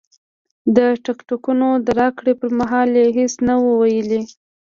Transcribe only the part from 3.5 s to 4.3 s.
وو ویلي.